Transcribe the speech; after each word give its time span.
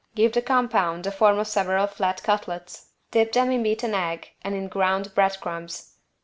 Give 0.15 0.33
the 0.33 0.41
compound 0.41 1.03
the 1.03 1.11
form 1.11 1.37
of 1.37 1.45
several 1.45 1.85
flat 1.85 2.23
cutlets, 2.23 2.87
dip 3.11 3.33
them 3.33 3.51
in 3.51 3.61
beaten 3.61 3.93
egg 3.93 4.31
and 4.41 4.55
in 4.55 4.67
ground 4.67 5.13
bread 5.13 5.37
crumbs. 5.39 5.93